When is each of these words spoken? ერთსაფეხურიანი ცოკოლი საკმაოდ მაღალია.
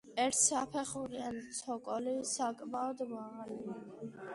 ერთსაფეხურიანი 0.21 1.45
ცოკოლი 1.59 2.17
საკმაოდ 2.33 3.09
მაღალია. 3.17 3.83